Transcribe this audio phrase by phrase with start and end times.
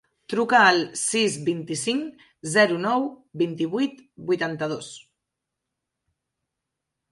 [0.33, 2.23] Truca al sis, vint-i-cinc,
[2.55, 3.05] zero, nou,
[3.43, 4.91] vint-i-vuit, vuitanta-dos.